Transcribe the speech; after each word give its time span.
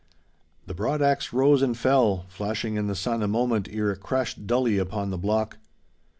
The 0.65 0.73
broad 0.73 1.03
axe 1.03 1.31
rose 1.31 1.61
and 1.61 1.77
fell, 1.77 2.25
flashing 2.27 2.75
in 2.75 2.87
the 2.87 2.95
sun 2.95 3.21
a 3.21 3.27
moment 3.27 3.67
ere 3.71 3.91
it 3.91 3.99
crashed 3.99 4.47
dully 4.47 4.79
upon 4.79 5.11
the 5.11 5.17
block. 5.19 5.59